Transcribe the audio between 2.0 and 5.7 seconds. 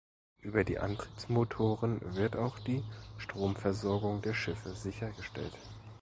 wird auch die Stromversorgung der Schiffe sichergestellt.